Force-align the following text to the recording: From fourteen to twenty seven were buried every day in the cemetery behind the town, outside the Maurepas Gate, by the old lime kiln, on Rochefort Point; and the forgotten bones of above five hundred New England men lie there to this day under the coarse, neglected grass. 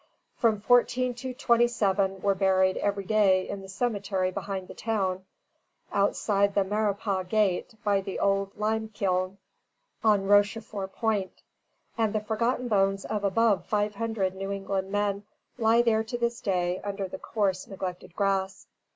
From 0.35 0.59
fourteen 0.59 1.13
to 1.13 1.35
twenty 1.35 1.67
seven 1.67 2.21
were 2.23 2.33
buried 2.33 2.75
every 2.77 3.05
day 3.05 3.47
in 3.47 3.61
the 3.61 3.69
cemetery 3.69 4.31
behind 4.31 4.67
the 4.67 4.73
town, 4.73 5.25
outside 5.93 6.55
the 6.55 6.63
Maurepas 6.63 7.27
Gate, 7.29 7.75
by 7.83 8.01
the 8.01 8.17
old 8.17 8.57
lime 8.57 8.89
kiln, 8.89 9.37
on 10.03 10.25
Rochefort 10.25 10.93
Point; 10.95 11.43
and 11.99 12.13
the 12.13 12.19
forgotten 12.19 12.67
bones 12.67 13.05
of 13.05 13.23
above 13.23 13.67
five 13.67 13.93
hundred 13.93 14.33
New 14.33 14.49
England 14.51 14.89
men 14.91 15.23
lie 15.59 15.83
there 15.83 16.03
to 16.05 16.17
this 16.17 16.41
day 16.41 16.81
under 16.83 17.07
the 17.07 17.19
coarse, 17.19 17.67
neglected 17.67 18.15
grass. 18.15 18.65